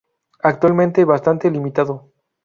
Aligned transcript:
Actualmente 0.41 1.05
bastante 1.05 1.51
limitado. 1.51 2.11